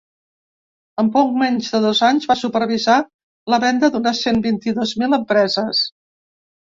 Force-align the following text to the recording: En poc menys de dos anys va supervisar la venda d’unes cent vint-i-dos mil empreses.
En 1.03 1.11
poc 1.17 1.35
menys 1.41 1.67
de 1.75 1.81
dos 1.83 2.01
anys 2.07 2.25
va 2.33 2.37
supervisar 2.43 2.97
la 3.55 3.61
venda 3.67 3.93
d’unes 3.97 4.23
cent 4.29 4.43
vint-i-dos 4.51 4.95
mil 5.03 5.19
empreses. 5.23 5.85